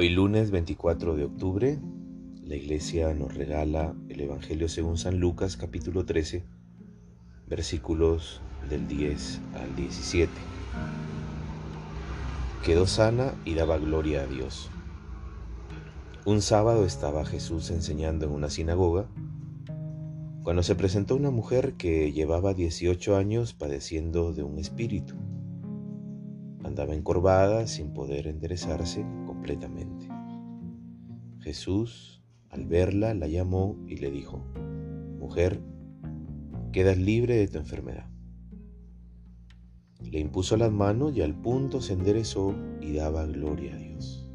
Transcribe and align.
Hoy 0.00 0.08
lunes 0.08 0.50
24 0.50 1.14
de 1.14 1.24
octubre, 1.24 1.78
la 2.42 2.56
iglesia 2.56 3.12
nos 3.12 3.34
regala 3.34 3.94
el 4.08 4.22
Evangelio 4.22 4.66
según 4.66 4.96
San 4.96 5.20
Lucas 5.20 5.58
capítulo 5.58 6.06
13, 6.06 6.42
versículos 7.46 8.40
del 8.70 8.88
10 8.88 9.40
al 9.56 9.76
17. 9.76 10.32
Quedó 12.64 12.86
sana 12.86 13.34
y 13.44 13.52
daba 13.52 13.76
gloria 13.76 14.22
a 14.22 14.26
Dios. 14.26 14.70
Un 16.24 16.40
sábado 16.40 16.86
estaba 16.86 17.26
Jesús 17.26 17.70
enseñando 17.70 18.24
en 18.24 18.32
una 18.32 18.48
sinagoga 18.48 19.06
cuando 20.42 20.62
se 20.62 20.76
presentó 20.76 21.14
una 21.14 21.30
mujer 21.30 21.74
que 21.74 22.10
llevaba 22.10 22.54
18 22.54 23.18
años 23.18 23.52
padeciendo 23.52 24.32
de 24.32 24.44
un 24.44 24.58
espíritu. 24.58 25.14
Andaba 26.64 26.94
encorvada 26.94 27.66
sin 27.66 27.92
poder 27.92 28.28
enderezarse 28.28 29.04
completamente. 29.40 30.06
Jesús, 31.40 32.22
al 32.50 32.66
verla, 32.66 33.14
la 33.14 33.26
llamó 33.26 33.74
y 33.88 33.96
le 33.96 34.10
dijo, 34.10 34.44
Mujer, 35.18 35.62
quedas 36.72 36.98
libre 36.98 37.36
de 37.36 37.48
tu 37.48 37.56
enfermedad. 37.56 38.06
Le 40.02 40.20
impuso 40.20 40.58
las 40.58 40.70
manos 40.70 41.16
y 41.16 41.22
al 41.22 41.34
punto 41.34 41.80
se 41.80 41.94
enderezó 41.94 42.54
y 42.82 42.92
daba 42.92 43.24
gloria 43.24 43.74
a 43.74 43.78
Dios. 43.78 44.30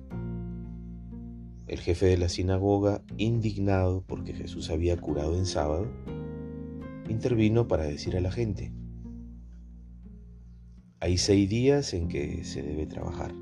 El 1.68 1.80
jefe 1.80 2.08
de 2.08 2.18
la 2.18 2.30
sinagoga, 2.30 3.04
indignado 3.18 4.04
porque 4.08 4.34
Jesús 4.34 4.72
había 4.72 4.98
curado 4.98 5.38
en 5.38 5.46
sábado, 5.46 5.88
intervino 7.10 7.68
para 7.68 7.84
decir 7.84 8.18
a 8.18 8.22
la 8.22 8.32
gente, 8.32 8.74
hay 11.00 11.20
seis 11.20 11.48
días 11.48 11.94
en 11.94 12.08
que 12.08 12.44
se 12.44 12.64
debe 12.64 12.88
trabajar. 12.88 13.34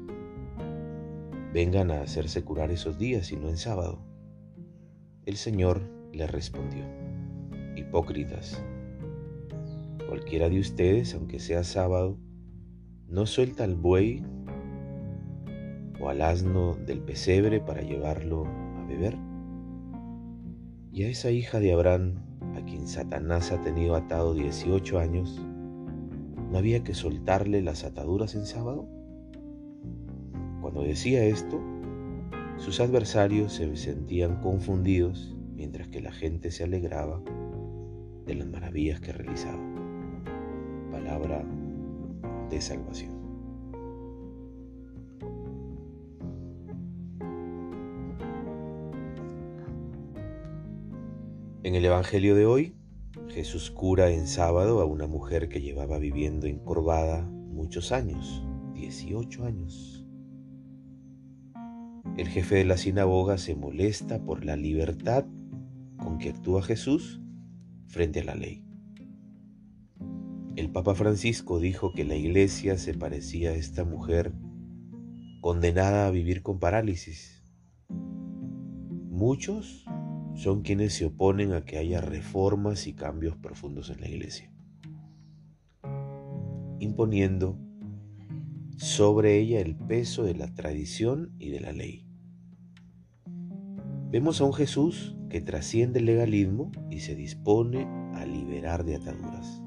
Vengan 1.53 1.91
a 1.91 2.01
hacerse 2.01 2.43
curar 2.43 2.71
esos 2.71 2.97
días 2.97 3.31
y 3.31 3.37
no 3.37 3.47
en 3.47 3.57
sábado. 3.57 3.99
El 5.25 5.37
Señor 5.37 5.81
le 6.11 6.25
respondió, 6.25 6.83
Hipócritas, 7.75 8.63
cualquiera 10.07 10.49
de 10.49 10.59
ustedes, 10.59 11.13
aunque 11.13 11.39
sea 11.39 11.63
sábado, 11.63 12.17
no 13.07 13.25
suelta 13.25 13.63
al 13.63 13.75
buey 13.75 14.23
o 16.01 16.09
al 16.09 16.21
asno 16.21 16.75
del 16.87 16.99
pesebre 16.99 17.59
para 17.59 17.81
llevarlo 17.81 18.45
a 18.45 18.85
beber. 18.87 19.15
Y 20.91 21.03
a 21.03 21.09
esa 21.09 21.29
hija 21.29 21.59
de 21.59 21.73
Abraham, 21.73 22.15
a 22.55 22.65
quien 22.65 22.87
Satanás 22.87 23.51
ha 23.51 23.61
tenido 23.61 23.95
atado 23.95 24.33
18 24.33 24.99
años, 24.99 25.39
¿No 26.53 26.59
había 26.59 26.83
que 26.83 26.93
soltarle 26.93 27.63
las 27.63 27.83
ataduras 27.83 28.35
en 28.35 28.45
sábado? 28.45 28.87
Cuando 30.63 30.81
decía 30.83 31.25
esto, 31.25 31.59
sus 32.55 32.79
adversarios 32.79 33.51
se 33.51 33.75
sentían 33.75 34.39
confundidos 34.39 35.35
mientras 35.53 35.89
que 35.89 35.99
la 35.99 36.13
gente 36.13 36.51
se 36.51 36.63
alegraba 36.63 37.21
de 38.25 38.35
las 38.35 38.47
maravillas 38.47 39.01
que 39.01 39.11
realizaba. 39.11 39.59
Palabra 40.89 41.43
de 42.49 42.61
salvación. 42.61 43.11
En 51.63 51.75
el 51.75 51.83
Evangelio 51.83 52.35
de 52.35 52.45
hoy 52.45 52.73
Jesús 53.27 53.69
cura 53.69 54.11
en 54.11 54.27
sábado 54.27 54.79
a 54.79 54.85
una 54.85 55.07
mujer 55.07 55.49
que 55.49 55.59
llevaba 55.59 55.97
viviendo 55.97 56.47
encorvada 56.47 57.21
muchos 57.21 57.91
años, 57.91 58.45
18 58.75 59.43
años. 59.43 60.02
El 62.15 62.27
jefe 62.27 62.55
de 62.57 62.65
la 62.65 62.77
sinagoga 62.77 63.39
se 63.39 63.55
molesta 63.55 64.23
por 64.23 64.45
la 64.45 64.55
libertad 64.55 65.25
con 65.97 66.19
que 66.19 66.29
actúa 66.29 66.61
Jesús 66.61 67.19
frente 67.87 68.19
a 68.19 68.23
la 68.23 68.35
ley. 68.35 68.63
El 70.55 70.69
Papa 70.69 70.93
Francisco 70.93 71.59
dijo 71.59 71.91
que 71.93 72.05
la 72.05 72.15
iglesia 72.15 72.77
se 72.77 72.93
parecía 72.93 73.49
a 73.49 73.55
esta 73.55 73.83
mujer 73.83 74.31
condenada 75.41 76.05
a 76.05 76.11
vivir 76.11 76.43
con 76.43 76.59
parálisis. 76.59 77.43
Muchos 79.09 79.83
son 80.35 80.61
quienes 80.61 80.93
se 80.93 81.05
oponen 81.05 81.53
a 81.53 81.65
que 81.65 81.79
haya 81.79 81.99
reformas 81.99 82.85
y 82.85 82.93
cambios 82.93 83.37
profundos 83.37 83.89
en 83.89 84.01
la 84.01 84.07
iglesia, 84.07 84.53
imponiendo 86.79 87.57
sobre 88.77 89.39
ella 89.39 89.59
el 89.59 89.75
peso 89.75 90.23
de 90.23 90.35
la 90.35 90.53
tradición 90.53 91.33
y 91.39 91.49
de 91.49 91.59
la 91.59 91.71
ley. 91.71 92.05
Vemos 94.09 94.41
a 94.41 94.45
un 94.45 94.53
Jesús 94.53 95.15
que 95.29 95.41
trasciende 95.41 95.99
el 95.99 96.05
legalismo 96.05 96.71
y 96.89 96.99
se 96.99 97.15
dispone 97.15 97.85
a 98.13 98.25
liberar 98.25 98.83
de 98.83 98.95
ataduras. 98.95 99.61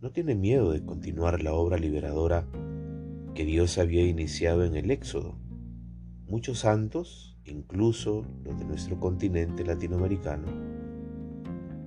No 0.00 0.10
tiene 0.10 0.34
miedo 0.34 0.72
de 0.72 0.84
continuar 0.84 1.42
la 1.42 1.54
obra 1.54 1.78
liberadora 1.78 2.48
que 3.34 3.44
Dios 3.44 3.78
había 3.78 4.06
iniciado 4.06 4.64
en 4.64 4.74
el 4.74 4.90
Éxodo. 4.90 5.38
Muchos 6.26 6.60
santos 6.60 7.28
incluso 7.50 8.24
los 8.44 8.58
de 8.58 8.64
nuestro 8.64 8.98
continente 9.00 9.64
latinoamericano, 9.64 10.46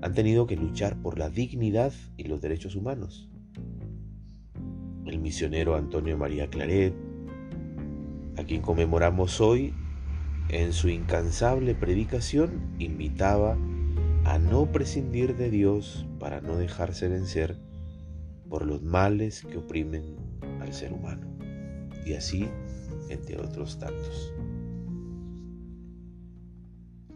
han 0.01 0.13
tenido 0.13 0.47
que 0.47 0.55
luchar 0.55 1.01
por 1.01 1.19
la 1.19 1.29
dignidad 1.29 1.93
y 2.17 2.23
los 2.23 2.41
derechos 2.41 2.75
humanos. 2.75 3.29
El 5.11 5.19
misionero 5.19 5.75
Antonio 5.75 6.17
María 6.17 6.49
Claret, 6.49 6.93
a 8.37 8.45
quien 8.45 8.61
conmemoramos 8.61 9.41
hoy, 9.41 9.73
en 10.47 10.71
su 10.71 10.87
incansable 10.87 11.75
predicación 11.75 12.73
invitaba 12.79 13.57
a 14.23 14.39
no 14.39 14.71
prescindir 14.71 15.35
de 15.35 15.49
Dios 15.49 16.07
para 16.17 16.39
no 16.39 16.55
dejarse 16.55 17.09
vencer 17.09 17.57
por 18.47 18.65
los 18.65 18.83
males 18.83 19.45
que 19.51 19.57
oprimen 19.57 20.15
al 20.61 20.71
ser 20.71 20.93
humano. 20.93 21.27
Y 22.05 22.13
así, 22.13 22.47
entre 23.09 23.37
otros 23.37 23.79
tantos. 23.79 24.33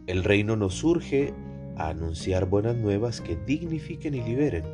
El 0.06 0.22
reino 0.22 0.54
nos 0.54 0.74
surge 0.74 1.32
a 1.78 1.88
anunciar 1.88 2.44
buenas 2.44 2.76
nuevas 2.76 3.22
que 3.22 3.36
dignifiquen 3.36 4.14
y 4.14 4.22
liberen. 4.22 4.64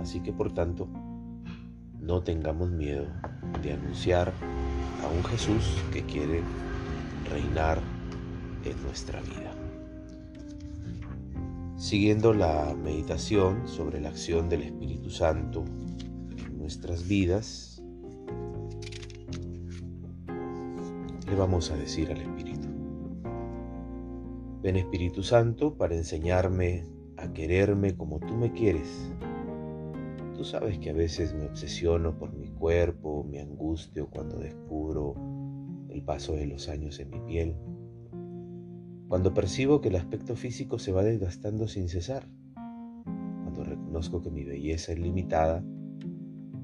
Así 0.00 0.20
que 0.20 0.32
por 0.32 0.54
tanto, 0.54 0.88
no 2.06 2.22
tengamos 2.22 2.70
miedo 2.70 3.06
de 3.62 3.72
anunciar 3.72 4.32
a 5.02 5.08
un 5.08 5.24
Jesús 5.24 5.82
que 5.92 6.02
quiere 6.02 6.42
reinar 7.30 7.80
en 8.64 8.82
nuestra 8.82 9.20
vida. 9.20 9.52
Siguiendo 11.76 12.32
la 12.32 12.74
meditación 12.74 13.66
sobre 13.66 14.00
la 14.00 14.10
acción 14.10 14.48
del 14.48 14.62
Espíritu 14.62 15.10
Santo 15.10 15.64
en 16.36 16.58
nuestras 16.58 17.08
vidas, 17.08 17.82
le 21.26 21.34
vamos 21.36 21.70
a 21.70 21.76
decir 21.76 22.10
al 22.10 22.20
Espíritu, 22.20 22.68
Ven 24.62 24.76
Espíritu 24.76 25.22
Santo 25.22 25.74
para 25.74 25.94
enseñarme 25.94 26.86
a 27.16 27.32
quererme 27.32 27.96
como 27.96 28.18
tú 28.18 28.34
me 28.34 28.52
quieres. 28.52 29.12
Sabes 30.44 30.78
que 30.78 30.90
a 30.90 30.92
veces 30.92 31.32
me 31.34 31.46
obsesiono 31.46 32.18
por 32.18 32.34
mi 32.34 32.50
cuerpo, 32.50 33.24
mi 33.24 33.38
angustio 33.38 34.10
cuando 34.10 34.38
descubro 34.38 35.14
el 35.88 36.02
paso 36.02 36.34
de 36.34 36.46
los 36.46 36.68
años 36.68 37.00
en 37.00 37.08
mi 37.08 37.20
piel, 37.20 37.56
cuando 39.08 39.32
percibo 39.32 39.80
que 39.80 39.88
el 39.88 39.96
aspecto 39.96 40.36
físico 40.36 40.78
se 40.78 40.92
va 40.92 41.02
desgastando 41.02 41.66
sin 41.66 41.88
cesar, 41.88 42.28
cuando 42.54 43.64
reconozco 43.64 44.20
que 44.20 44.30
mi 44.30 44.44
belleza 44.44 44.92
es 44.92 44.98
limitada 44.98 45.64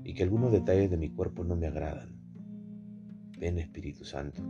y 0.05 0.13
que 0.13 0.25
algunos 0.25 0.53
detalles 0.53 0.91
de 0.91 0.99
mi 0.99 1.09
cuerpo 1.09 1.43
no 1.45 1.57
me 1.57 1.67
agradan. 1.67 2.21
Ven 3.39 3.59
Espíritu 3.59 4.05
Santo 4.05 4.43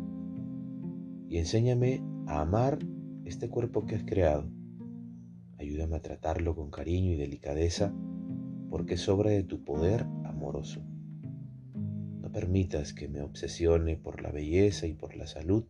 y 1.29 1.39
enséñame 1.39 2.03
a 2.27 2.41
amar 2.41 2.81
este 3.25 3.49
cuerpo 3.49 3.87
que 3.87 3.95
has 3.95 4.03
creado. 4.03 4.51
Ayúdame 5.57 5.99
a 5.99 6.03
tratarlo 6.03 6.57
con 6.57 6.73
cariño 6.73 7.13
y 7.13 7.17
delicadeza 7.17 7.95
porque 8.71 8.97
sobra 8.97 9.31
de 9.31 9.43
tu 9.43 9.65
poder 9.65 10.07
amoroso. 10.25 10.81
No 12.21 12.31
permitas 12.33 12.95
que 12.95 13.09
me 13.09 13.21
obsesione 13.21 13.97
por 13.97 14.23
la 14.23 14.31
belleza 14.31 14.87
y 14.87 14.95
por 14.95 15.17
la 15.17 15.27
salud 15.27 15.65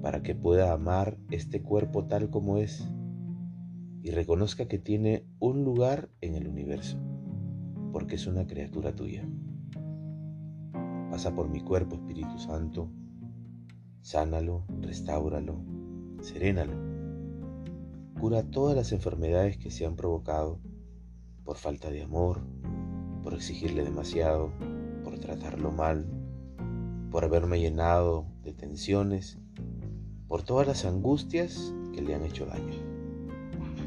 para 0.00 0.22
que 0.22 0.34
pueda 0.34 0.72
amar 0.72 1.16
este 1.30 1.62
cuerpo 1.62 2.06
tal 2.06 2.30
como 2.30 2.58
es 2.58 2.88
y 4.02 4.10
reconozca 4.10 4.66
que 4.66 4.78
tiene 4.78 5.24
un 5.38 5.64
lugar 5.64 6.08
en 6.20 6.34
el 6.34 6.48
universo, 6.48 6.98
porque 7.92 8.16
es 8.16 8.26
una 8.26 8.46
criatura 8.46 8.94
tuya. 8.94 9.24
Pasa 11.08 11.34
por 11.34 11.48
mi 11.48 11.60
cuerpo, 11.60 11.94
Espíritu 11.94 12.36
Santo, 12.38 12.90
sánalo, 14.00 14.64
restáuralo, 14.80 15.62
serénalo. 16.20 16.72
Cura 18.18 18.42
todas 18.42 18.74
las 18.74 18.90
enfermedades 18.92 19.56
que 19.56 19.70
se 19.70 19.86
han 19.86 19.94
provocado 19.94 20.58
por 21.44 21.56
falta 21.56 21.90
de 21.90 22.02
amor, 22.02 22.40
por 23.22 23.34
exigirle 23.34 23.84
demasiado, 23.84 24.52
por 25.04 25.18
tratarlo 25.18 25.72
mal, 25.72 26.06
por 27.10 27.24
haberme 27.24 27.60
llenado 27.60 28.26
de 28.42 28.52
tensiones, 28.52 29.38
por 30.28 30.42
todas 30.42 30.66
las 30.66 30.84
angustias 30.84 31.74
que 31.92 32.02
le 32.02 32.14
han 32.14 32.24
hecho 32.24 32.46
daño. 32.46 32.74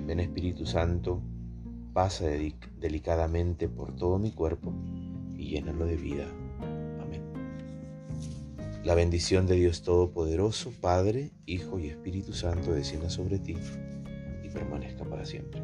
Ven 0.06 0.20
Espíritu 0.20 0.66
Santo, 0.66 1.22
pasa 1.94 2.26
delicadamente 2.80 3.68
por 3.68 3.96
todo 3.96 4.20
mi 4.20 4.32
cuerpo 4.32 4.74
y 5.38 5.50
llénalo 5.50 5.86
de 5.86 5.96
vida. 5.96 6.28
Amén. 7.02 7.24
La 8.84 8.96
bendición 8.96 9.48
de 9.48 9.56
Dios 9.56 9.82
Todopoderoso, 9.82 10.72
Padre, 10.82 11.32
Hijo 11.46 11.80
y 11.80 11.88
Espíritu 11.88 12.34
Santo 12.34 12.74
descienda 12.74 13.10
sobre 13.10 13.40
ti 13.40 13.56
y 14.44 14.50
permanezca 14.50 15.06
para 15.06 15.26
siempre. 15.26 15.64